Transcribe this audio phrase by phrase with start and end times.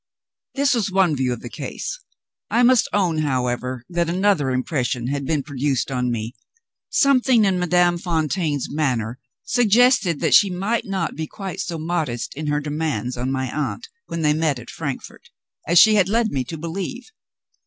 [0.55, 1.99] This was one view of the case.
[2.49, 6.33] I must own, however, that another impression had been produced on me.
[6.89, 12.47] Something in Madame Fontaine's manner suggested that she might not be quite so modest in
[12.47, 15.29] her demands on my aunt, when they met at Frankfort,
[15.67, 17.11] as she had led me to believe.